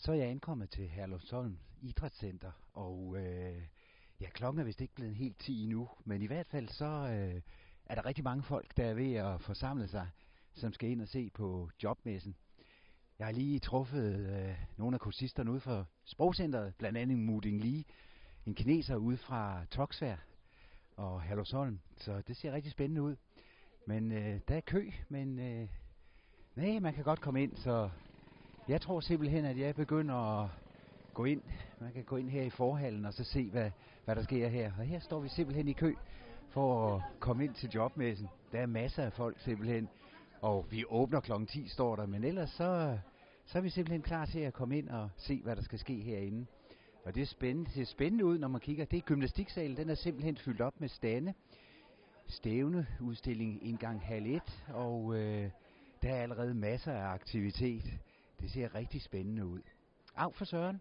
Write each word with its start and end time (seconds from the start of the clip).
Så 0.00 0.12
er 0.12 0.16
jeg 0.16 0.28
ankommet 0.28 0.70
til 0.70 0.88
Herlufsholm 0.88 1.58
Idrætscenter, 1.82 2.52
og 2.72 3.16
øh, 3.16 3.62
ja, 4.20 4.30
klokken 4.30 4.60
er 4.60 4.64
vist 4.64 4.80
ikke 4.80 4.94
blevet 4.94 5.14
helt 5.14 5.38
10 5.38 5.62
endnu, 5.62 5.88
men 6.04 6.22
i 6.22 6.26
hvert 6.26 6.46
fald 6.46 6.68
så 6.68 6.84
øh, 6.84 7.40
er 7.86 7.94
der 7.94 8.06
rigtig 8.06 8.24
mange 8.24 8.42
folk, 8.42 8.76
der 8.76 8.84
er 8.84 8.94
ved 8.94 9.14
at 9.14 9.40
forsamle 9.40 9.88
sig, 9.88 10.08
som 10.54 10.72
skal 10.72 10.90
ind 10.90 11.00
og 11.00 11.08
se 11.08 11.30
på 11.30 11.70
jobmessen. 11.82 12.36
Jeg 13.18 13.26
har 13.26 13.32
lige 13.32 13.58
truffet 13.58 14.30
øh, 14.30 14.56
nogle 14.76 14.94
af 14.94 15.00
kursisterne 15.00 15.50
ude 15.50 15.60
for 15.60 15.86
sprogcenteret, 16.04 16.74
blandt 16.74 16.98
andet 16.98 17.18
Muding 17.18 17.60
Lee, 17.60 17.84
en 18.46 18.54
kineser 18.54 18.96
ude 18.96 19.16
fra 19.16 19.64
Toksvær 19.70 20.16
og 20.96 21.22
Herlufsholm, 21.22 21.80
så 21.96 22.22
det 22.26 22.36
ser 22.36 22.52
rigtig 22.52 22.72
spændende 22.72 23.02
ud. 23.02 23.16
Men 23.86 24.12
øh, 24.12 24.40
der 24.48 24.56
er 24.56 24.60
kø, 24.60 24.90
men 25.08 25.38
øh, 25.38 25.68
nej, 26.54 26.78
man 26.78 26.94
kan 26.94 27.04
godt 27.04 27.20
komme 27.20 27.42
ind, 27.42 27.56
så 27.56 27.90
jeg 28.68 28.80
tror 28.80 29.00
simpelthen, 29.00 29.44
at 29.44 29.58
jeg 29.58 29.74
begynder 29.74 30.42
at 30.42 30.48
gå 31.14 31.24
ind. 31.24 31.42
Man 31.80 31.92
kan 31.92 32.04
gå 32.04 32.16
ind 32.16 32.30
her 32.30 32.42
i 32.42 32.50
forhallen 32.50 33.04
og 33.04 33.14
så 33.14 33.24
se, 33.24 33.50
hvad, 33.50 33.70
hvad 34.04 34.16
der 34.16 34.22
sker 34.22 34.48
her. 34.48 34.72
Og 34.78 34.84
her 34.84 35.00
står 35.00 35.20
vi 35.20 35.28
simpelthen 35.28 35.68
i 35.68 35.72
kø 35.72 35.94
for 36.48 36.94
at 36.94 37.02
komme 37.20 37.44
ind 37.44 37.54
til 37.54 37.70
jobmessen. 37.74 38.28
Der 38.52 38.60
er 38.60 38.66
masser 38.66 39.02
af 39.02 39.12
folk 39.12 39.40
simpelthen. 39.40 39.88
Og 40.40 40.66
vi 40.70 40.84
åbner 40.88 41.20
kl. 41.20 41.32
10, 41.48 41.68
står 41.68 41.96
der. 41.96 42.06
Men 42.06 42.24
ellers 42.24 42.50
så, 42.50 42.98
så 43.46 43.58
er 43.58 43.62
vi 43.62 43.68
simpelthen 43.68 44.02
klar 44.02 44.26
til 44.26 44.40
at 44.40 44.52
komme 44.52 44.78
ind 44.78 44.88
og 44.88 45.10
se, 45.16 45.40
hvad 45.44 45.56
der 45.56 45.62
skal 45.62 45.78
ske 45.78 45.94
herinde. 45.94 46.46
Og 47.04 47.14
det 47.14 47.22
er 47.22 47.26
spændende. 47.26 47.64
Det 47.64 47.74
ser 47.74 47.84
spændende 47.84 48.24
ud, 48.24 48.38
når 48.38 48.48
man 48.48 48.60
kigger. 48.60 48.84
Det 48.84 48.96
er 48.96 49.00
gymnastiksalen. 49.00 49.76
Den 49.76 49.90
er 49.90 49.94
simpelthen 49.94 50.36
fyldt 50.36 50.60
op 50.60 50.80
med 50.80 50.88
stande. 50.88 51.34
Stævne 52.26 52.86
udstilling 53.00 53.66
indgang 53.66 54.00
halv 54.00 54.26
et. 54.26 54.64
Og 54.68 55.14
øh, 55.16 55.50
der 56.02 56.14
er 56.14 56.22
allerede 56.22 56.54
masser 56.54 56.92
af 56.92 57.04
aktivitet. 57.04 57.84
Det 58.40 58.50
ser 58.50 58.74
rigtig 58.74 59.02
spændende 59.02 59.46
ud. 59.46 59.60
Af 60.16 60.34
for 60.34 60.44
Søren 60.44 60.80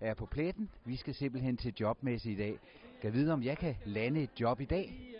er 0.00 0.14
på 0.14 0.26
pletten. 0.26 0.70
Vi 0.84 0.96
skal 0.96 1.14
simpelthen 1.14 1.56
til 1.56 1.74
jobmesse 1.80 2.32
i 2.32 2.36
dag. 2.36 2.58
Kan 3.02 3.12
vide, 3.12 3.32
om 3.32 3.42
jeg 3.42 3.58
kan 3.58 3.76
lande 3.84 4.22
et 4.22 4.40
job 4.40 4.60
i 4.60 4.64
dag? 4.64 5.14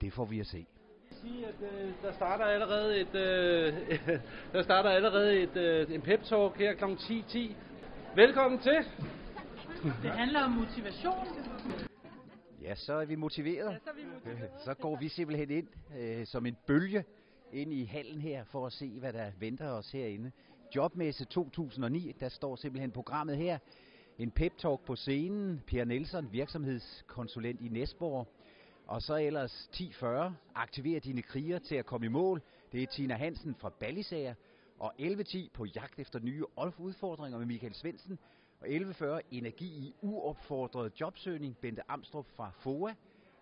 Det 0.00 0.12
får 0.12 0.24
vi 0.24 0.40
at 0.40 0.46
se. 0.46 0.66
sige, 1.10 1.46
at 1.46 1.54
øh, 1.62 1.92
der 2.02 2.12
starter 2.12 2.44
allerede 2.44 3.00
et, 3.00 3.14
øh, 3.14 3.98
der 4.52 4.62
starter 4.62 4.90
allerede 4.90 5.42
et, 5.42 5.56
øh, 5.56 5.94
en 5.94 6.02
pep 6.02 6.22
talk 6.22 6.56
her 6.56 6.74
kl. 6.74 6.84
10.10. 6.84 7.28
10. 7.28 7.56
Velkommen 8.16 8.60
til. 8.60 8.76
Det 10.02 10.10
handler 10.10 10.44
om 10.44 10.50
motivation. 10.50 11.26
Ja, 12.62 12.74
så 12.74 12.92
er 12.92 13.04
vi 13.04 13.14
motiveret. 13.14 13.72
Ja, 13.72 13.78
så 13.78 13.90
er 13.90 13.94
vi 13.94 14.04
motiveret. 14.14 14.50
Så 14.64 14.74
går 14.74 14.96
vi 14.96 15.08
simpelthen 15.08 15.50
ind 15.50 15.68
øh, 15.98 16.26
som 16.26 16.46
en 16.46 16.56
bølge 16.66 17.04
ind 17.52 17.72
i 17.72 17.84
hallen 17.84 18.20
her 18.20 18.44
for 18.44 18.66
at 18.66 18.72
se, 18.72 18.98
hvad 19.00 19.12
der 19.12 19.30
venter 19.38 19.70
os 19.70 19.92
herinde. 19.92 20.32
Jobmesse 20.76 21.24
2009, 21.24 22.12
der 22.20 22.28
står 22.28 22.56
simpelthen 22.56 22.90
programmet 22.90 23.36
her. 23.36 23.58
En 24.18 24.30
pep-talk 24.30 24.84
på 24.86 24.96
scenen. 24.96 25.62
Per 25.66 25.84
Nielsen, 25.84 26.32
virksomhedskonsulent 26.32 27.60
i 27.60 27.68
Næsborg. 27.68 28.28
Og 28.86 29.02
så 29.02 29.16
ellers 29.16 29.70
10.40. 29.74 30.06
Aktiver 30.54 31.00
dine 31.00 31.22
kriger 31.22 31.58
til 31.58 31.74
at 31.74 31.86
komme 31.86 32.06
i 32.06 32.08
mål. 32.08 32.42
Det 32.72 32.82
er 32.82 32.86
Tina 32.86 33.14
Hansen 33.14 33.54
fra 33.54 33.68
Ballisager. 33.68 34.34
Og 34.78 34.92
11.10 34.98 35.38
på 35.54 35.64
jagt 35.64 35.98
efter 35.98 36.18
nye 36.18 36.44
udfordringer 36.78 37.38
med 37.38 37.46
Michael 37.46 37.74
Svendsen. 37.74 38.18
Og 38.60 38.66
11.40 38.66 39.20
energi 39.30 39.66
i 39.66 39.94
uopfordret 40.02 41.00
jobsøgning. 41.00 41.56
Bente 41.56 41.90
Amstrup 41.90 42.26
fra 42.36 42.50
FOA. 42.58 42.94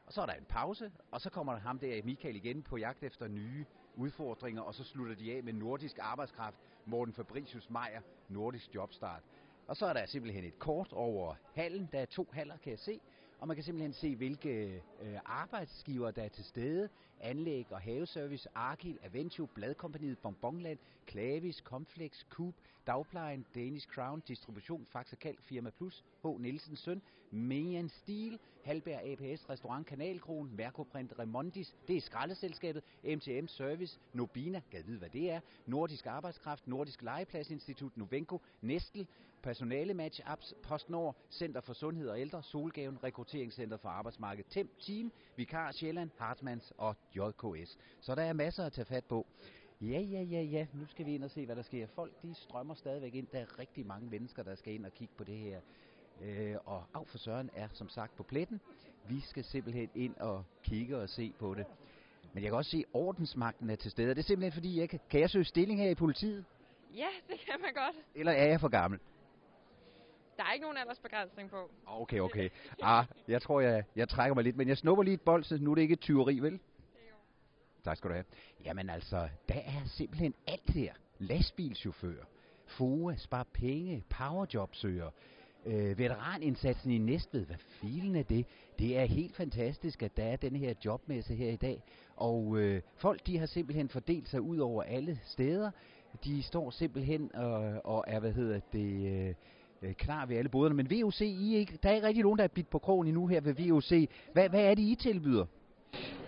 Og 0.06 0.12
så 0.12 0.22
er 0.22 0.26
der 0.26 0.32
en 0.32 0.44
pause, 0.48 0.92
og 1.10 1.20
så 1.20 1.30
kommer 1.30 1.52
der 1.52 1.60
ham 1.60 1.78
der, 1.78 2.02
Michael 2.04 2.36
igen, 2.36 2.62
på 2.62 2.76
jagt 2.76 3.02
efter 3.02 3.28
nye 3.28 3.64
udfordringer, 3.94 4.62
og 4.62 4.74
så 4.74 4.84
slutter 4.84 5.14
de 5.14 5.36
af 5.36 5.42
med 5.42 5.52
nordisk 5.52 5.98
arbejdskraft, 6.00 6.56
Morten 6.84 7.14
Fabricius 7.14 7.70
Meier, 7.70 8.00
nordisk 8.28 8.74
jobstart. 8.74 9.22
Og 9.66 9.76
så 9.76 9.86
er 9.86 9.92
der 9.92 10.06
simpelthen 10.06 10.44
et 10.44 10.58
kort 10.58 10.92
over 10.92 11.34
hallen. 11.54 11.88
Der 11.92 12.00
er 12.00 12.06
to 12.06 12.28
haller, 12.32 12.56
kan 12.56 12.70
jeg 12.70 12.78
se. 12.78 13.00
Og 13.42 13.48
man 13.48 13.56
kan 13.56 13.64
simpelthen 13.64 13.92
se, 13.92 14.16
hvilke 14.16 14.82
øh, 15.02 15.18
arbejdsgiver, 15.24 16.10
der 16.10 16.22
er 16.22 16.28
til 16.28 16.44
stede. 16.44 16.88
Anlæg 17.20 17.66
og 17.70 17.80
haveservice, 17.80 18.48
Arkil, 18.54 18.98
Aventio, 19.02 19.48
Bladkompaniet, 19.54 20.18
Bonbonland, 20.18 20.78
Klavis, 21.06 21.56
Comflex, 21.56 22.24
Coop, 22.30 22.54
Dagplejen, 22.86 23.46
Danish 23.54 23.88
Crown, 23.88 24.22
Distribution, 24.28 24.86
Faxe 24.86 25.16
Kalk, 25.16 25.42
Firma 25.42 25.70
Plus, 25.70 26.04
H. 26.24 26.26
Nielsen 26.26 26.76
Søn, 26.76 27.02
Meian 27.30 27.88
Stil, 27.88 28.38
Halberg 28.64 29.00
APS, 29.04 29.50
Restaurant 29.50 29.86
Kanalkron, 29.86 30.56
Mercoprint, 30.56 31.12
Remondis, 31.18 31.74
det 31.88 31.96
er 31.96 32.00
skraldeselskabet, 32.00 32.82
MTM 33.04 33.46
Service, 33.46 33.98
Nobina, 34.12 34.60
gad 34.70 34.82
vide 34.82 34.98
hvad 34.98 35.10
det 35.10 35.30
er, 35.30 35.40
Nordisk 35.66 36.06
Arbejdskraft, 36.06 36.66
Nordisk 36.66 37.02
Legepladsinstitut, 37.02 37.96
Novenco, 37.96 38.40
Nestel, 38.60 39.06
Personale 39.42 39.94
Match 39.94 40.20
Apps, 40.24 40.54
PostNord, 40.62 41.16
Center 41.30 41.60
for 41.60 41.72
Sundhed 41.72 42.08
og 42.08 42.20
Ældre, 42.20 42.42
Solgaven, 42.42 43.04
Rekrutteringscenter 43.04 43.76
for 43.76 43.88
Arbejdsmarkedet, 43.88 44.50
Temp 44.50 44.70
Team, 44.78 45.12
Vikar 45.36 45.72
Sjælland, 45.72 46.10
Hartmanns 46.18 46.72
og 46.78 46.96
JKS. 47.16 47.78
Så 48.00 48.14
der 48.14 48.22
er 48.22 48.32
masser 48.32 48.64
at 48.64 48.72
tage 48.72 48.84
fat 48.84 49.04
på. 49.04 49.26
Ja, 49.80 50.00
ja, 50.00 50.22
ja, 50.22 50.42
ja. 50.42 50.66
Nu 50.72 50.86
skal 50.86 51.06
vi 51.06 51.14
ind 51.14 51.24
og 51.24 51.30
se, 51.30 51.46
hvad 51.46 51.56
der 51.56 51.62
sker. 51.62 51.86
Folk, 51.86 52.22
de 52.22 52.34
strømmer 52.34 52.74
stadigvæk 52.74 53.14
ind. 53.14 53.26
Der 53.32 53.38
er 53.38 53.58
rigtig 53.58 53.86
mange 53.86 54.10
mennesker, 54.10 54.42
der 54.42 54.54
skal 54.54 54.74
ind 54.74 54.86
og 54.86 54.92
kigge 54.92 55.14
på 55.18 55.24
det 55.24 55.38
her. 55.38 55.60
Øh, 56.20 56.56
og 56.64 56.84
Af 56.94 57.06
for 57.06 57.18
Søren 57.18 57.50
er 57.54 57.68
som 57.72 57.88
sagt 57.88 58.16
på 58.16 58.22
pletten. 58.22 58.60
Vi 59.08 59.20
skal 59.20 59.44
simpelthen 59.44 59.90
ind 59.94 60.16
og 60.16 60.44
kigge 60.62 60.96
og 60.98 61.08
se 61.08 61.32
på 61.38 61.54
det. 61.54 61.66
Men 62.32 62.42
jeg 62.42 62.50
kan 62.50 62.56
også 62.56 62.70
se, 62.70 62.78
at 62.78 62.84
ordensmagten 62.92 63.70
er 63.70 63.76
til 63.76 63.90
stede. 63.90 64.08
Det 64.08 64.18
er 64.18 64.22
simpelthen 64.22 64.52
fordi, 64.52 64.80
jeg 64.80 64.88
kan, 64.88 65.00
kan 65.10 65.20
jeg 65.20 65.30
søge 65.30 65.44
stilling 65.44 65.80
her 65.80 65.90
i 65.90 65.94
politiet? 65.94 66.44
Ja, 66.94 67.08
det 67.28 67.40
kan 67.40 67.60
man 67.60 67.72
godt. 67.74 67.96
Eller 68.14 68.32
er 68.32 68.46
jeg 68.46 68.60
for 68.60 68.68
gammel? 68.68 69.00
Der 70.36 70.44
er 70.44 70.52
ikke 70.52 70.62
nogen 70.62 70.76
aldersbegrænsning 70.76 71.50
på. 71.50 71.70
Ah, 71.86 72.00
okay, 72.00 72.20
okay. 72.20 72.48
Ah, 72.82 73.04
jeg 73.28 73.42
tror, 73.42 73.60
jeg, 73.60 73.84
jeg 73.96 74.08
trækker 74.08 74.34
mig 74.34 74.44
lidt, 74.44 74.56
men 74.56 74.68
jeg 74.68 74.76
snupper 74.76 75.04
lige 75.04 75.14
et 75.14 75.20
bold, 75.20 75.44
så 75.44 75.58
nu 75.60 75.70
er 75.70 75.74
det 75.74 75.82
ikke 75.82 75.92
et 75.92 76.00
tyveri, 76.00 76.38
vel? 76.38 76.60
Tak 77.84 77.96
skal 77.96 78.10
du 78.10 78.14
have. 78.14 78.24
Jamen 78.64 78.90
altså, 78.90 79.28
der 79.48 79.54
er 79.54 79.84
simpelthen 79.86 80.34
alt 80.46 80.70
her. 80.70 80.92
Lastbilchauffør, 81.18 82.24
FOA, 82.66 83.16
spar 83.16 83.46
penge, 83.52 84.04
powerjobsøger, 84.08 85.10
øh, 85.66 85.98
veteranindsatsen 85.98 86.90
i 86.90 86.98
Næstved. 86.98 87.46
Hvad 87.46 87.56
filen 87.56 88.16
er 88.16 88.22
det? 88.22 88.46
Det 88.78 88.98
er 88.98 89.04
helt 89.04 89.36
fantastisk, 89.36 90.02
at 90.02 90.16
der 90.16 90.24
er 90.24 90.36
den 90.36 90.56
her 90.56 90.74
jobmesse 90.84 91.34
her 91.34 91.50
i 91.50 91.56
dag. 91.56 91.82
Og 92.16 92.56
øh, 92.58 92.82
folk, 92.96 93.26
de 93.26 93.38
har 93.38 93.46
simpelthen 93.46 93.88
fordelt 93.88 94.28
sig 94.28 94.40
ud 94.40 94.58
over 94.58 94.82
alle 94.82 95.20
steder. 95.24 95.70
De 96.24 96.42
står 96.42 96.70
simpelthen 96.70 97.34
og, 97.34 97.80
og 97.84 98.04
er, 98.06 98.20
hvad 98.20 98.32
hedder 98.32 98.60
det... 98.72 99.28
Øh, 99.28 99.34
øh, 99.82 99.94
klar 99.94 100.26
ved 100.26 100.36
alle 100.36 100.48
boderne. 100.48 100.74
Men 100.74 100.90
VUC, 100.90 101.20
I 101.20 101.56
ikke, 101.56 101.78
der 101.82 101.88
er 101.88 101.94
ikke 101.94 102.06
rigtig 102.06 102.22
nogen, 102.22 102.38
der 102.38 102.44
er 102.44 102.48
bidt 102.48 102.70
på 102.70 102.78
krogen 102.78 103.08
endnu 103.08 103.26
her 103.26 103.40
ved 103.40 103.54
VUC. 103.54 104.08
Hvad, 104.32 104.48
hvad 104.48 104.60
er 104.60 104.74
det, 104.74 104.82
I 104.82 104.94
tilbyder? 104.94 105.44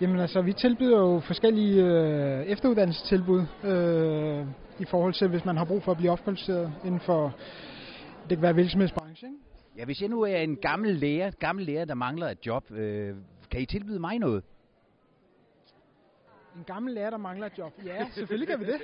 Jamen 0.01 0.21
altså, 0.21 0.43
vi 0.43 0.53
tilbyder 0.53 0.99
jo 0.99 1.21
forskellige 1.21 1.85
øh, 1.85 2.47
efteruddannelsestilbud 2.47 3.45
øh, 3.65 4.47
i 4.79 4.85
forhold 4.85 5.15
til, 5.15 5.29
hvis 5.29 5.45
man 5.45 5.57
har 5.57 5.65
brug 5.65 5.83
for 5.83 5.93
at 5.93 5.99
blive 5.99 6.13
opkvalificeret 6.13 6.73
inden 6.85 7.01
for, 7.01 7.35
det 8.29 8.37
kan 8.37 8.43
være 8.43 8.55
virksomhedsbranche, 8.55 9.27
ikke? 9.27 9.39
Ja, 9.79 9.85
hvis 9.85 10.01
jeg 10.01 10.09
nu 10.09 10.23
er 10.23 10.37
en 10.37 10.57
gammel 10.57 10.95
lærer, 10.95 11.31
gammel 11.31 11.67
lærer, 11.67 11.85
der 11.85 11.95
mangler 11.95 12.29
et 12.29 12.47
job, 12.47 12.71
øh, 12.71 13.15
kan 13.51 13.61
I 13.61 13.67
tilbyde 13.67 13.99
mig 13.99 14.19
noget? 14.19 14.43
En 16.57 16.65
gammel 16.67 16.95
lærer, 16.95 17.11
der 17.11 17.17
mangler 17.17 17.47
et 17.47 17.59
job. 17.59 17.73
Ja, 17.85 18.07
selvfølgelig 18.15 18.49
kan 18.49 18.61
vi 18.61 18.65
det. 18.65 18.81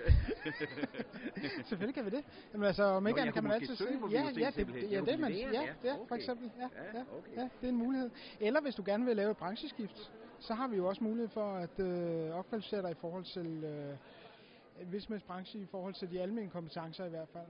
selvfølgelig 1.68 1.94
kan 1.94 2.04
vi 2.04 2.10
det. 2.10 2.24
Jamen 2.52 2.66
altså, 2.66 2.84
om 2.84 3.06
ikke 3.06 3.20
andet 3.20 3.34
kan 3.34 3.42
man 3.42 3.52
altid 3.52 3.76
søge 3.76 3.98
Ja, 4.10 4.22
ja, 4.38 4.46
det, 4.46 4.54
simpelthen. 4.54 4.90
ja, 4.90 5.00
det 5.00 5.08
er 5.08 5.18
man, 5.18 5.32
ja, 5.32 5.62
ja. 5.84 5.94
for 6.08 6.14
eksempel. 6.14 6.50
Ja, 6.58 6.68
Ja, 6.94 7.04
ja, 7.36 7.42
det 7.60 7.64
er 7.64 7.68
en 7.68 7.76
mulighed. 7.76 8.10
Eller 8.40 8.60
hvis 8.60 8.74
du 8.74 8.82
gerne 8.86 9.06
vil 9.06 9.16
lave 9.16 9.30
et 9.30 9.36
brancheskift, 9.36 10.10
så 10.38 10.54
har 10.54 10.68
vi 10.68 10.76
jo 10.76 10.86
også 10.86 11.04
mulighed 11.04 11.28
for 11.28 11.54
at 11.54 11.80
øh, 11.80 12.30
opkvalificere 12.38 12.82
dig 12.82 12.90
i 12.90 12.94
forhold 13.00 13.24
til 13.24 13.64
øh, 13.64 14.92
virksomhedsbranche, 14.92 15.60
i 15.60 15.66
forhold 15.70 15.94
til 15.94 16.10
de 16.10 16.20
almindelige 16.20 16.50
kompetencer 16.50 17.04
i 17.06 17.10
hvert 17.10 17.28
fald. 17.32 17.46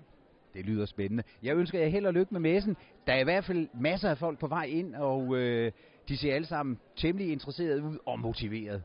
Det 0.55 0.65
lyder 0.65 0.87
spændende. 0.87 1.23
Jeg 1.43 1.57
ønsker 1.57 1.79
jer 1.79 1.89
held 1.89 2.07
og 2.07 2.13
lykke 2.13 2.33
med 2.35 2.41
messen. 2.41 2.77
Der 3.07 3.13
er 3.13 3.19
i 3.21 3.25
hvert 3.25 3.45
fald 3.45 3.69
masser 3.75 4.11
af 4.11 4.19
folk 4.19 4.39
på 4.39 4.47
vej 4.47 4.65
ind, 4.65 4.95
og 4.95 5.37
øh, 5.37 5.73
de 6.09 6.16
ser 6.16 6.34
alle 6.34 6.47
sammen 6.47 6.78
temmelig 6.97 7.33
interesserede 7.33 7.83
ud 7.83 7.99
og 8.07 8.21
motiveret. 8.21 8.83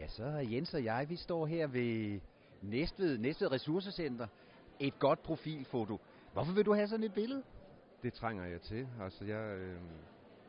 Ja, 0.00 0.08
så 0.08 0.24
er 0.24 0.40
Jens 0.40 0.74
og 0.74 0.84
jeg, 0.84 1.06
vi 1.08 1.16
står 1.16 1.46
her 1.46 1.66
ved 1.66 2.20
Næstved, 2.62 3.18
Næstved 3.18 3.52
Ressourcecenter. 3.52 4.26
Et 4.80 4.98
godt 4.98 5.22
profilfoto. 5.22 6.00
Hvorfor 6.32 6.52
vil 6.52 6.66
du 6.66 6.74
have 6.74 6.88
sådan 6.88 7.04
et 7.04 7.14
billede? 7.14 7.42
Det 8.02 8.12
trænger 8.12 8.44
jeg 8.44 8.60
til. 8.60 8.88
Altså, 9.02 9.24
jeg, 9.24 9.56
øh, 9.56 9.76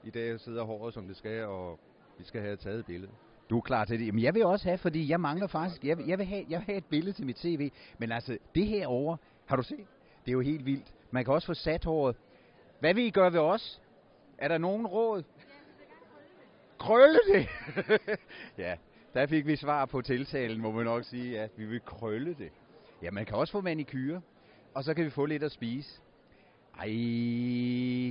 I 0.03 0.09
dag 0.09 0.39
sidder 0.39 0.63
håret, 0.63 0.93
som 0.93 1.07
det 1.07 1.17
skal, 1.17 1.45
og 1.45 1.79
vi 2.17 2.23
skal 2.23 2.41
have 2.41 2.55
taget 2.55 2.79
et 2.79 2.85
billede. 2.85 3.11
Du 3.49 3.57
er 3.57 3.61
klar 3.61 3.85
til 3.85 3.99
det. 3.99 4.07
Jamen, 4.07 4.23
jeg 4.23 4.33
vil 4.33 4.45
også 4.45 4.65
have, 4.65 4.77
fordi 4.77 5.09
jeg 5.09 5.19
mangler 5.19 5.47
faktisk, 5.47 5.83
jeg 5.83 5.97
vil, 5.97 6.05
jeg 6.07 6.17
vil, 6.17 6.25
have, 6.25 6.45
jeg 6.49 6.59
vil 6.59 6.65
have 6.65 6.77
et 6.77 6.85
billede 6.85 7.13
til 7.13 7.25
mit 7.25 7.35
tv. 7.35 7.71
Men 7.97 8.11
altså, 8.11 8.37
det 8.55 8.67
her 8.67 8.87
over, 8.87 9.17
har 9.45 9.55
du 9.55 9.63
set? 9.63 9.87
Det 10.25 10.27
er 10.27 10.33
jo 10.33 10.41
helt 10.41 10.65
vildt. 10.65 10.93
Man 11.11 11.25
kan 11.25 11.33
også 11.33 11.45
få 11.45 11.53
sat 11.53 11.85
håret. 11.85 12.15
Hvad 12.79 12.93
vil 12.93 13.03
I 13.03 13.09
gøre 13.09 13.33
ved 13.33 13.39
os? 13.39 13.81
Er 14.37 14.47
der 14.47 14.57
nogen 14.57 14.87
råd? 14.87 15.23
Krølle 16.77 17.19
det! 17.33 17.47
ja, 18.57 18.75
der 19.13 19.27
fik 19.27 19.47
vi 19.47 19.55
svar 19.55 19.85
på 19.85 20.01
tiltalen, 20.01 20.61
må 20.61 20.71
man 20.71 20.85
nok 20.85 21.03
sige, 21.03 21.39
at 21.39 21.49
vi 21.57 21.65
vil 21.65 21.81
krølle 21.85 22.33
det. 22.33 22.49
Ja, 23.01 23.11
man 23.11 23.25
kan 23.25 23.35
også 23.35 23.51
få 23.51 23.61
manikyre. 23.61 24.21
og 24.73 24.83
så 24.83 24.93
kan 24.93 25.05
vi 25.05 25.09
få 25.09 25.25
lidt 25.25 25.43
at 25.43 25.51
spise. 25.51 26.01
Ej, 26.79 26.85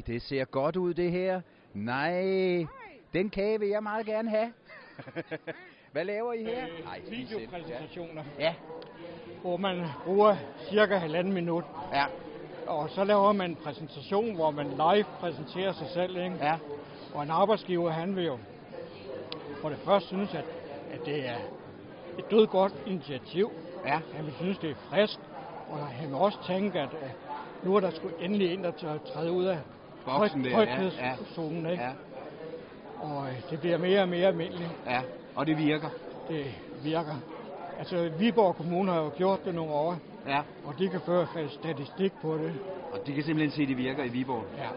det 0.06 0.22
ser 0.22 0.44
godt 0.44 0.76
ud 0.76 0.94
det 0.94 1.10
her. 1.10 1.40
Nej, 1.74 2.66
den 3.12 3.30
kage 3.30 3.60
vil 3.60 3.68
jeg 3.68 3.82
meget 3.82 4.06
gerne 4.06 4.30
have. 4.30 4.52
Hvad 5.92 6.04
laver 6.04 6.32
I 6.32 6.44
her? 6.44 6.66
Spis 7.06 7.28
selv. 7.28 7.38
videopræsentationer, 7.40 8.24
Ja, 8.38 8.54
hvor 9.42 9.56
man 9.56 9.84
bruger 10.04 10.36
cirka 10.70 10.96
halvanden 10.96 11.32
minut. 11.32 11.64
ja, 11.92 12.04
Og 12.66 12.90
så 12.90 13.04
laver 13.04 13.32
man 13.32 13.50
en 13.50 13.56
præsentation, 13.56 14.34
hvor 14.34 14.50
man 14.50 14.66
live 14.66 15.04
præsenterer 15.20 15.72
sig 15.72 15.86
selv. 15.94 16.16
Ikke? 16.16 16.36
ja. 16.40 16.58
Og 17.14 17.22
en 17.22 17.30
arbejdsgiver, 17.30 17.90
han 17.90 18.16
vil 18.16 18.24
jo 18.24 18.38
for 19.60 19.68
det 19.68 19.78
første 19.78 20.08
synes, 20.08 20.34
at, 20.34 20.44
at 20.92 21.06
det 21.06 21.28
er 21.28 21.36
et 22.18 22.30
død 22.30 22.46
godt 22.46 22.72
initiativ. 22.86 23.50
Ja, 23.86 24.00
Han 24.14 24.24
vil 24.24 24.34
synes, 24.34 24.58
det 24.58 24.70
er 24.70 24.74
frisk. 24.90 25.18
Og 25.70 25.78
han 25.78 26.08
vil 26.08 26.16
også 26.16 26.38
tænke, 26.46 26.80
at 26.80 26.88
nu 27.62 27.76
er 27.76 27.80
der 27.80 27.90
sgu 27.90 28.08
endelig 28.20 28.54
en, 28.54 28.64
der 28.64 28.70
tør 28.70 28.98
træde 29.12 29.32
ud 29.32 29.44
af 29.44 29.58
Boksen 30.04 30.44
der, 30.44 30.50
ja, 30.50 30.58
ja. 30.60 30.82
ikke? 31.70 31.82
ja, 31.82 31.90
Og 33.00 33.26
øh, 33.28 33.50
det 33.50 33.60
bliver 33.60 33.78
mere 33.78 34.02
og 34.02 34.08
mere 34.08 34.26
almindeligt. 34.26 34.70
ja. 34.86 35.00
Og 35.34 35.46
det 35.46 35.58
virker. 35.58 35.88
Det 36.28 36.44
virker. 36.82 37.14
Altså, 37.78 38.10
Viborg 38.18 38.56
Kommune 38.56 38.92
har 38.92 39.00
jo 39.00 39.10
gjort 39.16 39.44
det 39.44 39.54
nogle 39.54 39.72
år, 39.72 39.96
Ja. 40.26 40.40
og 40.64 40.74
de 40.78 40.88
kan 40.88 41.00
føre 41.00 41.26
statistik 41.48 42.12
på 42.22 42.34
det. 42.38 42.52
Og 42.92 43.06
de 43.06 43.14
kan 43.14 43.22
simpelthen 43.22 43.50
se, 43.50 43.62
at 43.62 43.68
det 43.68 43.76
virker 43.76 44.04
i 44.04 44.08
Viborg. 44.08 44.44
Ja. 44.58 44.68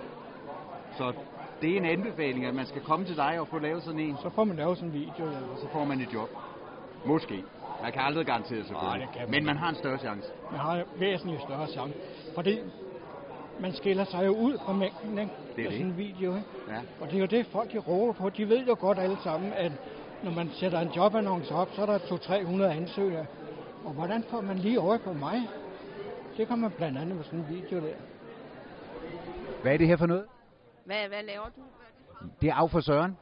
Så 0.98 1.14
det 1.62 1.74
er 1.74 1.78
en 1.78 1.86
anbefaling, 1.86 2.46
at 2.46 2.56
man 2.56 2.66
skal 2.66 2.82
komme 2.82 3.06
til 3.06 3.16
dig 3.16 3.40
og 3.40 3.48
få 3.48 3.60
lavet 3.60 3.84
sådan 3.84 4.00
en, 4.00 4.18
Så 4.22 4.30
får 4.30 4.44
man 4.44 4.58
lavet 4.58 4.78
sådan 4.78 4.90
en 4.90 4.94
video, 4.94 5.26
ja. 5.26 5.38
og 5.54 5.58
så 5.62 5.68
får 5.74 5.86
man 5.86 6.02
et 6.02 6.14
job. 6.14 6.30
Måske. 7.06 7.44
Man 7.84 7.92
kan 7.92 8.02
aldrig 8.02 8.26
garantere 8.26 8.64
selvfølgelig. 8.64 8.90
Nej, 8.90 8.98
det 8.98 9.08
kan 9.14 9.22
man 9.22 9.32
Men 9.32 9.46
man 9.46 9.58
har 9.58 9.70
en 9.70 9.76
større 9.76 9.98
chance. 9.98 10.28
Man 10.52 10.60
har 10.60 10.76
en 10.76 10.84
væsentligt 11.00 11.42
større 11.42 11.68
chance. 11.68 11.94
Fordi 12.36 12.60
man 13.60 13.74
skiller 13.74 14.04
sig 14.06 14.26
jo 14.26 14.32
ud 14.32 14.58
fra 14.66 14.74
mængden, 14.74 15.18
ikke? 15.20 15.32
Det 15.56 15.62
er 15.62 15.66
Af 15.66 15.72
det. 15.72 15.80
sådan 15.80 15.92
en 15.92 15.98
video, 15.98 16.36
ikke? 16.36 16.48
Ja. 16.70 16.80
Og 17.02 17.08
det 17.08 17.16
er 17.16 17.20
jo 17.20 17.26
det, 17.26 17.46
folk 17.46 17.72
de 17.74 17.78
råber 17.78 18.14
på. 18.14 18.30
De 18.30 18.50
ved 18.50 18.66
jo 18.66 18.76
godt 18.80 19.00
alle 19.00 19.18
sammen, 19.24 19.54
at 19.54 19.72
når 20.24 20.32
man 20.32 20.50
sætter 20.54 20.80
en 20.80 20.90
jobannonce 20.96 21.54
op, 21.56 21.70
så 21.76 21.82
er 21.82 21.86
der 21.86 21.98
200-300 21.98 22.64
ansøgere. 22.64 23.26
Og 23.86 23.92
hvordan 23.92 24.24
får 24.30 24.42
man 24.42 24.58
lige 24.58 24.78
øje 24.78 25.00
på 25.00 25.14
mig? 25.14 25.42
Det 26.38 26.48
kan 26.48 26.58
man 26.60 26.72
blandt 26.72 26.98
andet 26.98 27.16
med 27.16 27.24
sådan 27.24 27.40
en 27.40 27.46
video 27.50 27.80
der. 27.80 27.94
Hvad 29.62 29.74
er 29.74 29.78
det 29.78 29.88
her 29.88 29.98
for 29.98 30.06
noget? 30.06 30.24
Hvad, 30.86 31.08
hvad 31.08 31.24
laver 31.24 31.46
du? 31.46 31.62
Det 32.42 32.50
er 32.50 32.54
Af 32.54 32.70
for 32.70 32.80
Søren. 32.80 33.18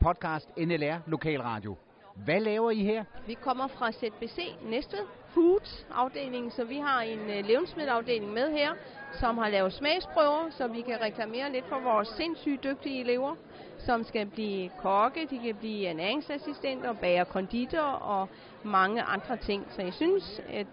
Podcast 0.00 0.48
NLR 0.56 0.98
Lokalradio. 1.06 1.76
Hvad 2.24 2.40
laver 2.40 2.70
I 2.70 2.82
her? 2.82 3.04
Vi 3.26 3.34
kommer 3.34 3.66
fra 3.66 3.92
ZBC 3.92 4.38
Næstved 4.62 5.06
Foods 5.28 5.86
afdelingen, 5.94 6.50
så 6.50 6.64
vi 6.64 6.78
har 6.78 7.00
en 7.02 7.44
levnedsmiddelafdeling 7.44 8.32
med 8.32 8.50
her, 8.50 8.70
som 9.12 9.38
har 9.38 9.48
lavet 9.48 9.72
smagsprøver, 9.72 10.50
så 10.50 10.66
vi 10.66 10.80
kan 10.80 11.00
reklamere 11.00 11.52
lidt 11.52 11.64
for 11.68 11.80
vores 11.80 12.08
sindssygt 12.08 12.64
dygtige 12.64 13.00
elever, 13.00 13.34
som 13.78 14.04
skal 14.04 14.26
blive 14.26 14.70
kokke, 14.78 15.26
de 15.30 15.38
kan 15.38 15.54
blive 15.54 15.86
ernæringsassistenter, 15.86 16.92
bager 16.92 17.24
konditor 17.24 17.80
og 17.82 18.28
mange 18.62 19.02
andre 19.02 19.36
ting. 19.36 19.66
Så 19.70 19.82
jeg 19.82 19.92
synes, 19.92 20.40
at, 20.48 20.66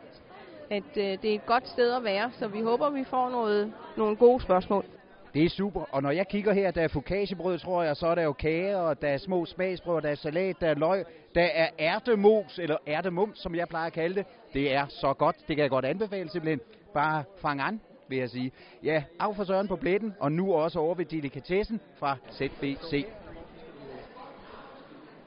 at 0.70 0.84
uh, 0.84 1.04
det 1.04 1.26
er 1.26 1.36
et 1.36 1.46
godt 1.46 1.68
sted 1.68 1.94
at 1.94 2.04
være, 2.04 2.32
så 2.32 2.48
vi 2.48 2.62
håber, 2.62 2.90
vi 2.90 3.04
får 3.04 3.30
noget, 3.30 3.74
nogle 3.98 4.16
gode 4.16 4.42
spørgsmål. 4.42 4.86
Det 5.36 5.46
er 5.46 5.50
super. 5.50 5.82
Og 5.92 6.02
når 6.02 6.12
jeg 6.12 6.28
kigger 6.28 6.54
her, 6.54 6.72
der 6.72 6.82
er 6.82 6.88
fokagebrød, 6.88 7.58
tror 7.58 7.84
jeg, 7.84 7.96
så 7.96 8.08
er 8.08 8.16
der 8.16 8.24
jo 8.24 8.34
kager, 8.34 8.78
og 8.78 9.02
der 9.02 9.08
er 9.08 9.18
små 9.18 9.46
smagsprøver, 9.46 10.00
der 10.00 10.10
er 10.10 10.16
salat, 10.16 10.56
der 10.60 10.68
er 10.68 10.76
løg, 10.76 11.06
der 11.36 11.44
er 11.44 11.70
ærtemos, 11.80 12.60
eller 12.60 12.78
ærtemums, 12.88 13.40
som 13.40 13.56
jeg 13.56 13.68
plejer 13.68 13.88
at 13.88 13.94
kalde 13.94 14.16
det. 14.16 14.26
Det 14.54 14.74
er 14.74 14.86
så 14.90 15.14
godt. 15.14 15.36
Det 15.48 15.56
kan 15.56 15.64
jeg 15.64 15.70
godt 15.70 15.86
anbefale 15.86 16.30
simpelthen. 16.30 16.60
Bare 16.94 17.24
fang 17.42 17.62
an, 17.62 17.82
vil 18.08 18.18
jeg 18.18 18.30
sige. 18.30 18.52
Ja, 18.84 19.04
af 19.20 19.36
for 19.36 19.44
Søren 19.44 19.68
på 19.68 19.76
pletten, 19.76 20.14
og 20.20 20.32
nu 20.32 20.54
også 20.54 20.80
over 20.80 20.96
ved 20.96 21.06
delikatessen 21.06 21.80
fra 21.96 22.18
ZBC. 22.32 23.06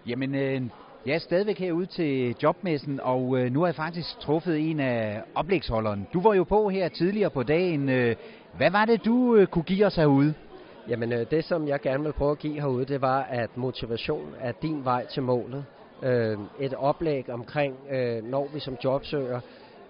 Jamen, 0.07 0.35
øh, 0.35 0.63
jeg 1.07 1.15
er 1.15 1.19
stadigvæk 1.19 1.59
herude 1.59 1.87
til 1.87 2.37
jobmessen, 2.43 3.01
og 3.01 3.39
øh, 3.39 3.53
nu 3.53 3.61
har 3.61 3.67
jeg 3.67 3.75
faktisk 3.75 4.19
truffet 4.21 4.71
en 4.71 4.81
af 4.81 5.23
oplægsholderen. 5.35 6.09
Du 6.13 6.21
var 6.21 6.35
jo 6.35 6.45
på 6.45 6.69
her 6.69 6.89
tidligere 6.89 7.31
på 7.31 7.43
dagen. 7.43 7.89
Øh, 7.89 8.17
hvad 8.57 8.71
var 8.71 8.85
det, 8.85 9.05
du 9.05 9.35
øh, 9.35 9.47
kunne 9.47 9.63
give 9.63 9.87
os 9.87 9.97
herude? 9.97 10.35
Jamen 10.89 11.13
øh, 11.13 11.27
det, 11.31 11.45
som 11.45 11.69
jeg 11.69 11.81
gerne 11.81 12.05
vil 12.05 12.13
prøve 12.13 12.31
at 12.31 12.39
give 12.39 12.61
herude, 12.61 12.85
det 12.85 13.03
var, 13.03 13.23
at 13.23 13.57
motivation 13.57 14.35
er 14.41 14.53
din 14.63 14.85
vej 14.85 15.07
til 15.07 15.23
målet. 15.23 15.65
Øh, 16.03 16.39
et 16.61 16.75
oplæg 16.75 17.31
omkring, 17.31 17.77
øh, 17.91 18.25
når 18.25 18.49
vi 18.55 18.61
som 18.61 18.77
jobsøger 18.85 19.41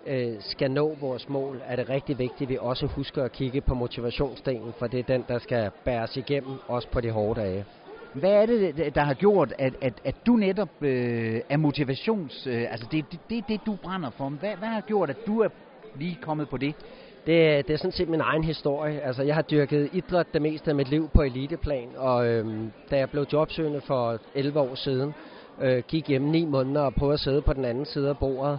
øh, 0.06 0.34
skal 0.40 0.70
nå 0.70 0.96
vores 1.00 1.28
mål, 1.28 1.62
er 1.66 1.76
det 1.76 1.88
rigtig 1.88 2.19
vigtigt, 2.19 2.43
at 2.43 2.49
vi 2.49 2.58
også 2.60 2.87
husker 2.87 3.25
at 3.25 3.32
kigge 3.32 3.60
på 3.60 3.75
motivationsdelen, 3.75 4.72
for 4.78 4.87
det 4.87 4.99
er 4.99 5.04
den, 5.04 5.25
der 5.28 5.38
skal 5.38 5.70
bæres 5.84 6.16
igennem, 6.16 6.52
også 6.69 6.88
på 6.88 7.00
de 7.00 7.11
hårde 7.11 7.40
dage. 7.40 7.64
Hvad 8.12 8.31
er 8.31 8.46
det, 8.46 8.94
der 8.94 9.00
har 9.00 9.14
gjort, 9.14 9.54
at, 9.58 9.75
at, 9.81 9.93
at 10.04 10.14
du 10.26 10.32
netop 10.37 10.82
øh, 10.82 11.40
er 11.49 11.56
motivations... 11.56 12.46
Øh, 12.46 12.66
altså, 12.70 12.87
det 12.90 12.99
er 12.99 13.02
det, 13.11 13.20
det, 13.31 13.44
det, 13.49 13.61
du 13.66 13.76
brænder 13.82 14.11
for. 14.11 14.28
Hvad, 14.28 14.56
hvad 14.56 14.69
har 14.69 14.81
gjort, 14.81 15.11
at 15.11 15.26
du 15.26 15.40
er 15.40 15.49
lige 15.96 16.19
kommet 16.22 16.49
på 16.49 16.56
det? 16.56 16.75
Det, 17.28 17.69
det 17.69 17.75
er 17.75 17.78
sådan 17.78 17.92
set 17.92 18.08
min 18.08 18.20
egen 18.20 18.44
historie. 18.44 19.00
Altså, 19.00 19.22
jeg 19.22 19.34
har 19.34 19.42
dyrket 19.42 19.88
idræt 19.92 20.26
det 20.32 20.42
meste 20.42 20.70
af 20.70 20.75
mit 20.75 20.88
liv 20.88 21.10
på 21.14 21.22
eliteplan, 21.22 21.88
og 21.96 22.26
øhm, 22.26 22.72
da 22.90 22.98
jeg 22.98 23.10
blev 23.10 23.26
jobsøgende 23.32 23.80
for 23.80 24.19
11 24.34 24.60
år 24.60 24.75
siden, 24.75 25.14
øh, 25.60 25.82
gik 25.88 26.08
hjem 26.08 26.22
9 26.22 26.44
måneder 26.44 26.80
og 26.80 26.94
prøvede 26.94 27.14
at 27.14 27.20
sidde 27.20 27.42
på 27.42 27.52
den 27.52 27.64
anden 27.64 27.84
side 27.84 28.08
af 28.08 28.19
bordet, 28.19 28.58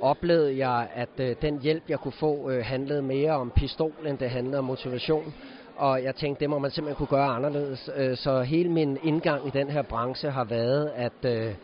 oplevede 0.00 0.68
jeg, 0.68 0.88
at 0.94 1.08
øh, 1.18 1.36
den 1.42 1.60
hjælp, 1.62 1.82
jeg 1.88 1.98
kunne 1.98 2.12
få, 2.12 2.50
øh, 2.50 2.64
handlede 2.64 3.02
mere 3.02 3.32
om 3.32 3.52
pistol, 3.56 3.92
end 4.06 4.18
det 4.18 4.30
handlede 4.30 4.58
om 4.58 4.64
motivation. 4.64 5.34
Og 5.76 6.02
jeg 6.02 6.14
tænkte, 6.14 6.40
det 6.40 6.50
må 6.50 6.58
man 6.58 6.70
simpelthen 6.70 7.06
kunne 7.06 7.18
gøre 7.18 7.28
anderledes. 7.28 7.90
Øh, 7.96 8.16
så 8.16 8.42
hele 8.42 8.68
min 8.68 8.98
indgang 9.02 9.46
i 9.46 9.50
den 9.50 9.70
her 9.70 9.82
branche 9.82 10.30
har 10.30 10.44
været, 10.44 10.90
at... 10.96 11.24
Øh, 11.24 11.54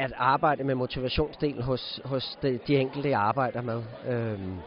at 0.00 0.12
arbejde 0.16 0.64
med 0.64 0.74
motivationsdelen 0.74 1.62
hos, 1.62 2.00
hos 2.04 2.38
de, 2.42 2.58
de 2.66 2.76
enkelte, 2.76 3.10
jeg 3.10 3.20
arbejder 3.20 3.62
med. 3.62 3.82
Øhm, 4.08 4.58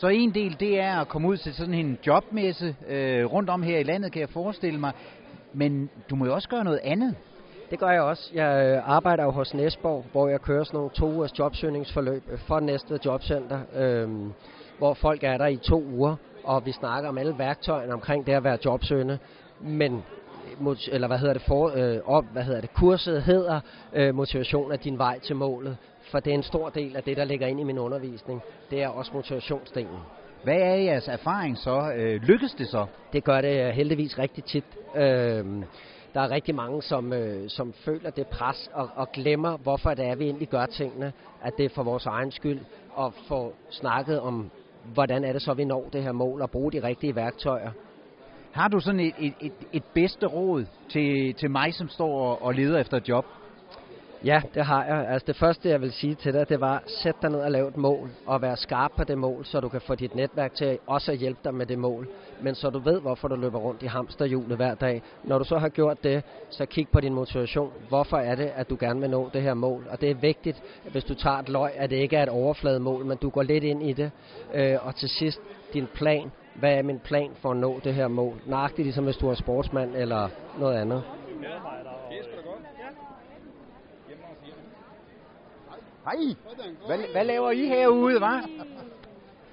så 0.00 0.08
en 0.08 0.34
del, 0.34 0.56
det 0.60 0.80
er 0.80 1.00
at 1.00 1.08
komme 1.08 1.28
ud 1.28 1.36
til 1.36 1.54
sådan 1.54 1.74
en 1.74 1.98
jobmesse 2.06 2.76
øh, 2.88 3.24
rundt 3.24 3.50
om 3.50 3.62
her 3.62 3.78
i 3.78 3.82
landet, 3.82 4.12
kan 4.12 4.20
jeg 4.20 4.28
forestille 4.28 4.80
mig. 4.80 4.92
Men 5.52 5.90
du 6.10 6.16
må 6.16 6.24
jo 6.24 6.34
også 6.34 6.48
gøre 6.48 6.64
noget 6.64 6.80
andet. 6.84 7.14
Det 7.70 7.78
gør 7.78 7.90
jeg 7.90 8.02
også. 8.02 8.30
Jeg 8.34 8.66
øh, 8.66 8.90
arbejder 8.90 9.24
jo 9.24 9.30
hos 9.30 9.54
Næsborg, 9.54 10.04
hvor 10.12 10.28
jeg 10.28 10.40
kører 10.40 10.64
sådan 10.64 10.76
nogle 10.76 10.90
to 10.90 11.06
ugers 11.06 11.38
jobsøgningsforløb 11.38 12.22
for 12.36 12.60
Næstved 12.60 12.98
Jobcenter, 13.04 13.60
øh, 13.76 14.08
hvor 14.78 14.94
folk 14.94 15.24
er 15.24 15.36
der 15.38 15.46
i 15.46 15.56
to 15.56 15.82
uger, 15.82 16.16
og 16.44 16.66
vi 16.66 16.72
snakker 16.72 17.08
om 17.08 17.18
alle 17.18 17.38
værktøjerne 17.38 17.92
omkring 17.92 18.26
det 18.26 18.32
at 18.32 18.44
være 18.44 18.58
jobsøgende. 18.64 19.18
Men 19.60 19.94
øh, 19.94 20.76
eller 20.92 21.06
hvad 21.06 21.18
hedder 21.18 21.32
det 21.32 21.42
for, 21.42 21.72
øh, 21.76 21.98
op, 22.06 22.24
hvad 22.32 22.42
hedder 22.42 22.60
det, 22.60 22.74
kurset 22.74 23.22
hedder 23.22 23.60
øh, 23.92 24.14
motivation 24.14 24.72
af 24.72 24.78
din 24.78 24.98
vej 24.98 25.18
til 25.18 25.36
målet, 25.36 25.76
for 26.10 26.20
det 26.20 26.30
er 26.30 26.34
en 26.34 26.42
stor 26.42 26.68
del 26.68 26.96
af 26.96 27.02
det, 27.02 27.16
der 27.16 27.24
ligger 27.24 27.46
ind 27.46 27.60
i 27.60 27.64
min 27.64 27.78
undervisning. 27.78 28.42
Det 28.70 28.82
er 28.82 28.88
også 28.88 29.10
motivationsdelen. 29.14 29.98
Hvad 30.44 30.56
er 30.56 30.74
jeres 30.74 31.08
erfaring 31.08 31.58
så? 31.58 31.92
Øh, 31.96 32.22
lykkes 32.22 32.54
det 32.54 32.68
så? 32.68 32.86
Det 33.12 33.24
gør 33.24 33.40
det 33.40 33.74
heldigvis 33.74 34.18
rigtig 34.18 34.44
tit. 34.44 34.64
Øh, 34.96 35.44
der 36.14 36.20
er 36.20 36.30
rigtig 36.30 36.54
mange, 36.54 36.82
som, 36.82 37.12
øh, 37.12 37.48
som 37.48 37.72
føler 37.72 38.10
det 38.10 38.26
pres 38.26 38.70
og, 38.72 38.88
og 38.94 39.12
glemmer, 39.12 39.56
hvorfor 39.56 39.94
det 39.94 40.06
er, 40.06 40.14
vi 40.14 40.24
egentlig 40.24 40.48
gør 40.48 40.66
tingene. 40.66 41.12
At 41.42 41.52
det 41.58 41.64
er 41.64 41.68
for 41.68 41.82
vores 41.82 42.06
egen 42.06 42.30
skyld 42.30 42.60
og 42.94 43.14
få 43.28 43.52
snakket 43.70 44.20
om, 44.20 44.50
hvordan 44.94 45.24
er 45.24 45.32
det 45.32 45.42
så, 45.42 45.54
vi 45.54 45.64
når 45.64 45.88
det 45.92 46.02
her 46.02 46.12
mål 46.12 46.42
og 46.42 46.50
bruge 46.50 46.72
de 46.72 46.82
rigtige 46.82 47.16
værktøjer. 47.16 47.70
Har 48.52 48.68
du 48.68 48.80
sådan 48.80 49.00
et, 49.00 49.14
et, 49.18 49.34
et, 49.40 49.52
et 49.72 49.84
bedste 49.94 50.26
råd 50.26 50.64
til, 50.88 51.34
til 51.34 51.50
mig, 51.50 51.74
som 51.74 51.88
står 51.88 52.20
og, 52.20 52.42
og 52.42 52.54
leder 52.54 52.78
efter 52.78 52.96
et 52.96 53.08
job? 53.08 53.24
Ja, 54.24 54.42
det 54.54 54.64
har 54.64 54.84
jeg. 54.84 55.08
Altså 55.08 55.26
det 55.26 55.36
første, 55.36 55.68
jeg 55.68 55.80
vil 55.80 55.92
sige 55.92 56.14
til 56.14 56.32
dig, 56.32 56.48
det 56.48 56.60
var, 56.60 56.82
sæt 56.86 57.14
dig 57.22 57.30
ned 57.30 57.40
og 57.40 57.50
lav 57.50 57.68
et 57.68 57.76
mål, 57.76 58.10
og 58.26 58.42
vær 58.42 58.54
skarp 58.54 58.92
på 58.96 59.04
det 59.04 59.18
mål, 59.18 59.44
så 59.44 59.60
du 59.60 59.68
kan 59.68 59.80
få 59.80 59.94
dit 59.94 60.14
netværk 60.14 60.54
til 60.54 60.78
også 60.86 61.12
at 61.12 61.18
hjælpe 61.18 61.40
dig 61.44 61.54
med 61.54 61.66
det 61.66 61.78
mål. 61.78 62.08
Men 62.42 62.54
så 62.54 62.70
du 62.70 62.78
ved, 62.78 63.00
hvorfor 63.00 63.28
du 63.28 63.36
løber 63.36 63.58
rundt 63.58 63.82
i 63.82 63.86
hamsterhjulet 63.86 64.56
hver 64.56 64.74
dag. 64.74 65.02
Når 65.24 65.38
du 65.38 65.44
så 65.44 65.58
har 65.58 65.68
gjort 65.68 66.04
det, 66.04 66.22
så 66.50 66.66
kig 66.66 66.88
på 66.88 67.00
din 67.00 67.14
motivation. 67.14 67.72
Hvorfor 67.88 68.16
er 68.16 68.34
det, 68.34 68.50
at 68.54 68.70
du 68.70 68.76
gerne 68.80 69.00
vil 69.00 69.10
nå 69.10 69.30
det 69.32 69.42
her 69.42 69.54
mål? 69.54 69.86
Og 69.90 70.00
det 70.00 70.10
er 70.10 70.14
vigtigt, 70.14 70.62
hvis 70.92 71.04
du 71.04 71.14
tager 71.14 71.36
et 71.36 71.48
løg, 71.48 71.70
at 71.76 71.90
det 71.90 71.96
ikke 71.96 72.16
er 72.16 72.22
et 72.22 72.28
overflademål, 72.28 73.04
men 73.04 73.18
du 73.18 73.30
går 73.30 73.42
lidt 73.42 73.64
ind 73.64 73.82
i 73.82 73.92
det. 73.92 74.10
Øh, 74.54 74.76
og 74.82 74.94
til 74.94 75.08
sidst, 75.08 75.40
din 75.74 75.86
plan. 75.94 76.30
Hvad 76.54 76.72
er 76.72 76.82
min 76.82 76.98
plan 76.98 77.30
for 77.42 77.50
at 77.50 77.56
nå 77.56 77.80
det 77.84 77.94
her 77.94 78.08
mål? 78.08 78.34
Nøjagtigt 78.46 78.86
ligesom 78.86 79.04
hvis 79.04 79.16
du 79.16 79.28
er 79.28 79.34
sportsmand 79.34 79.96
eller 79.96 80.28
noget 80.58 80.76
andet. 80.76 81.02
Hej, 86.04 86.16
hvad, 86.86 86.98
hvad 87.12 87.24
laver 87.24 87.50
I 87.50 87.66
herude, 87.66 88.16
hva'? 88.16 88.50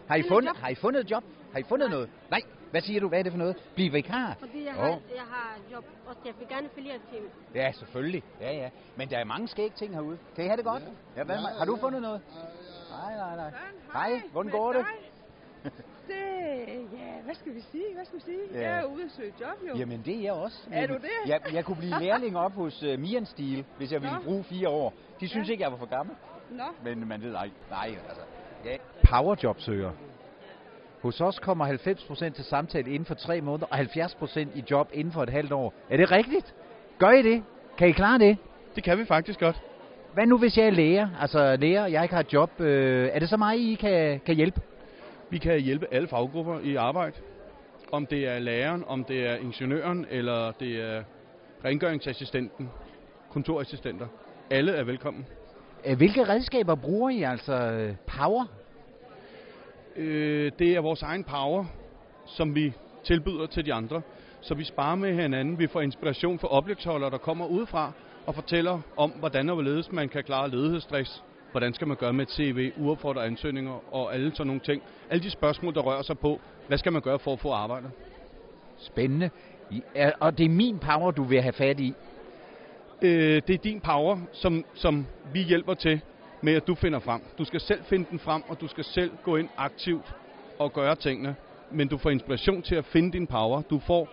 Har 0.07 0.15
I, 0.15 0.23
fundet, 0.29 0.57
har 0.57 0.69
I 0.69 0.75
fundet 0.75 0.99
et 1.01 1.11
job? 1.11 1.23
Har 1.51 1.59
I 1.59 1.63
fundet 1.63 1.89
noget? 1.89 2.09
Nej, 2.31 2.41
hvad 2.71 2.81
siger 2.81 2.99
du? 2.99 3.07
Hvad 3.07 3.19
er 3.19 3.23
det 3.23 3.31
for 3.31 3.37
noget? 3.39 3.55
Bliv 3.75 3.93
vikar? 3.93 4.35
Fordi 4.39 4.65
jeg 4.65 4.73
har, 4.73 4.87
jeg 4.89 5.23
har 5.29 5.57
job, 5.71 5.85
og 6.07 6.15
jeg 6.25 6.33
vil 6.39 6.47
gerne 6.47 6.67
affiliere 6.67 6.97
til 7.11 7.19
Ja, 7.55 7.71
selvfølgelig. 7.71 8.23
Ja, 8.41 8.51
ja. 8.53 8.69
Men 8.95 9.09
der 9.09 9.17
er 9.17 9.23
mange 9.23 9.47
skæg 9.47 9.71
ting 9.73 9.93
herude. 9.93 10.17
Kan 10.35 10.43
I 10.43 10.47
have 10.47 10.57
det 10.57 10.65
godt? 10.65 10.83
Ja, 11.17 11.23
hvad, 11.23 11.35
har 11.35 11.65
du 11.65 11.77
fundet 11.81 12.01
noget? 12.01 12.21
Nej, 12.91 13.15
nej, 13.17 13.35
nej. 13.35 13.51
Hej, 13.93 14.21
hvordan 14.31 14.51
går 14.51 14.73
det? 14.73 14.85
Det, 16.07 16.13
ja, 16.93 17.21
hvad 17.25 17.35
skal 17.35 17.55
vi 17.55 17.61
sige? 17.71 17.83
Hvad 17.95 18.05
skal 18.05 18.19
vi 18.19 18.23
sige? 18.23 18.37
Ja. 18.53 18.59
Jeg 18.71 18.79
er 18.79 18.83
ude 18.85 19.03
at 19.03 19.11
søge 19.11 19.33
job, 19.41 19.69
jo. 19.69 19.75
Jamen, 19.77 20.01
det 20.05 20.15
er 20.17 20.21
jeg 20.21 20.33
også. 20.33 20.57
Er 20.71 20.87
du 20.87 20.93
det? 20.93 21.09
Jeg, 21.29 21.41
jeg 21.53 21.65
kunne 21.65 21.77
blive 21.77 21.99
lærling 22.05 22.37
op 22.37 22.51
hos 22.51 22.83
uh, 22.83 22.99
Mian 22.99 23.25
Steel, 23.25 23.65
hvis 23.77 23.91
jeg 23.91 24.01
ville 24.01 24.15
Nå. 24.17 24.23
bruge 24.23 24.43
fire 24.43 24.69
år. 24.69 24.93
De 25.19 25.27
synes 25.29 25.47
Ja. 25.47 25.51
ikke, 25.51 25.63
jeg 25.63 25.71
var 25.71 25.77
for 25.77 25.85
gammel. 25.85 26.15
Nå, 26.51 26.63
Men 26.83 27.07
man 27.07 27.21
ved 27.21 27.35
ej. 27.35 27.49
Nej, 27.69 27.95
altså. 28.07 28.21
Ja. 28.65 28.77
Powerjobsøger. 29.09 29.91
Hos 31.01 31.21
os 31.21 31.39
kommer 31.39 31.67
90% 31.67 32.29
til 32.29 32.43
samtale 32.43 32.91
inden 32.91 33.05
for 33.05 33.15
tre 33.15 33.41
måneder, 33.41 33.67
og 33.71 33.79
70% 33.79 34.39
i 34.55 34.63
job 34.71 34.89
inden 34.93 35.13
for 35.13 35.23
et 35.23 35.29
halvt 35.29 35.51
år. 35.51 35.73
Er 35.89 35.97
det 35.97 36.11
rigtigt? 36.11 36.55
Gør 36.99 37.11
I 37.11 37.21
det? 37.21 37.43
Kan 37.77 37.89
I 37.89 37.91
klare 37.91 38.19
det? 38.19 38.37
Det 38.75 38.83
kan 38.83 38.97
vi 38.97 39.05
faktisk 39.05 39.39
godt. 39.39 39.61
Hvad 40.13 40.25
nu, 40.25 40.37
hvis 40.37 40.57
jeg 40.57 40.65
er 40.65 40.69
læger? 40.71 41.09
Altså 41.21 41.55
læger, 41.55 41.85
jeg 41.85 42.03
ikke 42.03 42.15
har 42.15 42.21
et 42.21 42.33
job. 42.33 42.61
Øh, 42.61 43.09
er 43.13 43.19
det 43.19 43.29
så 43.29 43.37
mig, 43.37 43.59
I 43.59 43.75
kan, 43.75 44.19
kan 44.19 44.35
hjælpe? 44.35 44.61
Vi 45.29 45.37
kan 45.37 45.59
hjælpe 45.59 45.87
alle 45.91 46.07
faggrupper 46.07 46.59
i 46.59 46.75
arbejde. 46.75 47.15
Om 47.91 48.05
det 48.05 48.27
er 48.27 48.39
læreren, 48.39 48.83
om 48.87 49.03
det 49.03 49.27
er 49.29 49.35
ingeniøren, 49.35 50.05
eller 50.09 50.51
det 50.51 50.75
er 50.75 51.03
rengøringsassistenten, 51.65 52.69
kontorassistenter. 53.29 54.07
Alle 54.49 54.71
er 54.71 54.83
velkommen. 54.83 55.25
Øh, 55.85 55.97
Hvilke 55.97 56.23
redskaber 56.23 56.75
bruger 56.75 57.09
I? 57.09 57.23
Altså 57.23 57.53
øh, 57.53 57.95
power? 58.17 58.45
Øh, 59.95 60.51
det 60.59 60.75
er 60.75 60.79
vores 60.81 61.01
egen 61.01 61.23
power, 61.23 61.65
som 62.25 62.55
vi 62.55 62.73
tilbyder 63.03 63.47
til 63.47 63.65
de 63.65 63.73
andre. 63.73 64.01
Så 64.41 64.55
vi 64.55 64.63
sparer 64.63 64.95
med 64.95 65.13
hinanden. 65.13 65.59
Vi 65.59 65.67
får 65.67 65.81
inspiration 65.81 66.39
fra 66.39 66.47
oplægsholdere, 66.47 67.09
der 67.09 67.17
kommer 67.17 67.45
udefra 67.45 67.91
og 68.25 68.35
fortæller 68.35 68.79
om, 68.97 69.09
hvordan 69.09 69.49
og 69.49 69.55
hvorledes 69.55 69.91
man 69.91 70.09
kan 70.09 70.23
klare 70.23 70.49
ledighedsstress. 70.49 71.23
Hvordan 71.51 71.73
skal 71.73 71.87
man 71.87 71.97
gøre 71.97 72.13
med 72.13 72.25
et 72.25 72.31
CV, 72.31 72.71
uopfordrede 72.77 73.25
ansøgninger 73.25 73.93
og 73.93 74.13
alle 74.13 74.31
sådan 74.35 74.47
nogle 74.47 74.61
ting. 74.61 74.81
Alle 75.09 75.23
de 75.23 75.29
spørgsmål, 75.29 75.73
der 75.73 75.81
rører 75.81 76.01
sig 76.01 76.19
på, 76.19 76.39
hvad 76.67 76.77
skal 76.77 76.93
man 76.93 77.01
gøre 77.01 77.19
for 77.19 77.33
at 77.33 77.39
få 77.39 77.51
arbejde? 77.51 77.91
Spændende. 78.77 79.29
Er, 79.95 80.11
og 80.19 80.37
det 80.37 80.45
er 80.45 80.49
min 80.49 80.79
power, 80.79 81.11
du 81.11 81.23
vil 81.23 81.41
have 81.41 81.53
fat 81.53 81.79
i. 81.79 81.93
Øh, 83.01 83.41
det 83.47 83.49
er 83.49 83.57
din 83.57 83.79
power, 83.79 84.19
som, 84.31 84.65
som 84.73 85.05
vi 85.33 85.41
hjælper 85.41 85.73
til 85.73 86.01
med, 86.41 86.53
at 86.53 86.67
du 86.67 86.75
finder 86.75 86.99
frem. 86.99 87.21
Du 87.37 87.45
skal 87.45 87.59
selv 87.59 87.83
finde 87.83 88.05
den 88.09 88.19
frem, 88.19 88.43
og 88.47 88.61
du 88.61 88.67
skal 88.67 88.83
selv 88.83 89.11
gå 89.23 89.35
ind 89.35 89.49
aktivt 89.57 90.15
og 90.59 90.73
gøre 90.73 90.95
tingene. 90.95 91.35
Men 91.71 91.87
du 91.87 91.97
får 91.97 92.09
inspiration 92.09 92.61
til 92.61 92.75
at 92.75 92.85
finde 92.85 93.11
din 93.11 93.27
power. 93.27 93.61
Du 93.61 93.79
får 93.79 94.09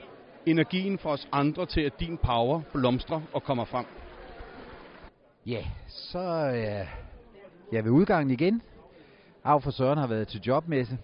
energien 0.46 0.98
fra 0.98 1.10
os 1.10 1.28
andre 1.32 1.66
til, 1.66 1.80
at 1.80 2.00
din 2.00 2.18
power 2.18 2.60
blomstrer 2.72 3.20
og 3.32 3.42
kommer 3.42 3.64
frem. 3.64 3.84
Ja, 5.46 5.64
så 5.88 6.18
er 6.18 6.86
jeg 7.72 7.84
ved 7.84 7.90
udgangen 7.90 8.30
igen. 8.30 8.62
Af 9.44 9.62
for 9.62 9.70
Søren 9.70 9.98
har 9.98 10.06
været 10.06 10.28
til 10.28 10.40
jobmesse. 10.40 10.98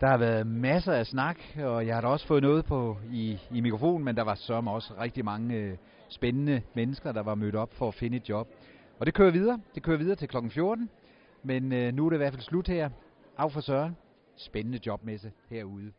Der 0.00 0.06
har 0.06 0.16
været 0.18 0.46
masser 0.46 0.92
af 0.92 1.06
snak, 1.06 1.36
og 1.56 1.86
jeg 1.86 1.94
har 1.94 2.00
da 2.00 2.08
også 2.08 2.26
fået 2.26 2.42
noget 2.42 2.64
på 2.64 2.96
i, 3.12 3.38
i 3.50 3.60
mikrofonen, 3.60 4.04
men 4.04 4.16
der 4.16 4.22
var 4.22 4.34
som 4.34 4.68
også 4.68 4.94
rigtig 5.00 5.24
mange 5.24 5.54
øh, 5.54 5.76
spændende 6.08 6.62
mennesker, 6.74 7.12
der 7.12 7.22
var 7.22 7.34
mødt 7.34 7.54
op 7.54 7.74
for 7.74 7.88
at 7.88 7.94
finde 7.94 8.16
et 8.16 8.28
job. 8.28 8.48
Og 8.98 9.06
det 9.06 9.14
kører 9.14 9.30
videre. 9.30 9.60
Det 9.74 9.82
kører 9.82 9.96
videre 9.96 10.16
til 10.16 10.28
kl. 10.28 10.36
14. 10.48 10.90
Men 11.42 11.72
øh, 11.72 11.94
nu 11.94 12.06
er 12.06 12.10
det 12.10 12.16
i 12.16 12.18
hvert 12.18 12.32
fald 12.32 12.42
slut 12.42 12.68
her. 12.68 12.90
Af 13.38 13.52
for 13.52 13.60
Søren. 13.60 13.96
Spændende 14.36 14.80
jobmesse 14.86 15.32
herude. 15.50 15.92